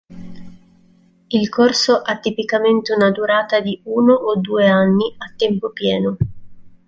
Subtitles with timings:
[1.29, 6.17] Il corso ha tipicamente una durata di uno o due anni a tempo pieno.